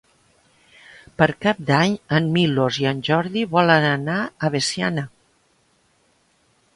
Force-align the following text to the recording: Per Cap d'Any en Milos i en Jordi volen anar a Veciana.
Per 1.21 1.25
Cap 1.45 1.59
d'Any 1.67 1.93
en 2.19 2.31
Milos 2.37 2.79
i 2.85 2.87
en 2.93 3.03
Jordi 3.09 3.43
volen 3.51 3.85
anar 3.93 4.17
a 4.23 4.51
Veciana. 4.57 5.05